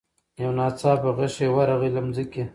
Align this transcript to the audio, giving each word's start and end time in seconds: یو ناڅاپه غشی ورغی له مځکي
یو 0.41 0.51
ناڅاپه 0.57 1.11
غشی 1.17 1.47
ورغی 1.55 1.89
له 1.95 2.01
مځکي 2.07 2.43